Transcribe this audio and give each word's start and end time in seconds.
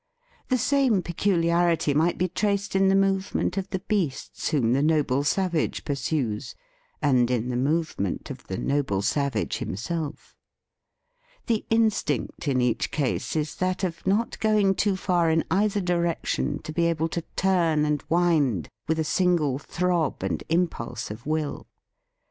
The 0.49 0.57
same 0.57 1.03
peculiarity 1.03 1.93
might 1.93 2.17
be 2.17 2.27
traced 2.27 2.75
in 2.75 2.87
the 2.87 2.95
movement 2.95 3.55
of 3.55 3.69
the 3.69 3.81
beasts 3.85 4.49
whom 4.49 4.73
the 4.73 4.81
noble 4.81 5.23
savage 5.23 5.85
pursues, 5.85 6.55
and 7.03 7.29
in 7.29 7.49
the 7.49 7.55
movement 7.55 8.31
of 8.31 8.47
the 8.47 8.57
noble 8.57 9.03
savage 9.03 9.57
himself. 9.57 10.35
The 11.45 11.67
instinct 11.69 12.47
in 12.47 12.61
each 12.61 12.89
case 12.89 13.35
is 13.35 13.57
that 13.57 13.83
of 13.83 14.07
not 14.07 14.39
going 14.39 14.73
too 14.73 14.95
far 14.95 15.29
in 15.29 15.43
either 15.51 15.81
direction 15.81 16.57
to 16.63 16.73
be 16.73 16.87
able 16.87 17.09
to 17.09 17.21
turn 17.35 17.85
and 17.85 18.03
wind 18.09 18.69
with 18.87 18.97
a 18.97 19.03
single 19.03 19.59
throb 19.59 20.23
and 20.23 20.41
impulse 20.49 21.11
of 21.11 21.27
will. 21.27 21.67